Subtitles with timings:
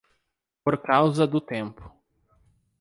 [0.63, 1.93] Por causa do tempo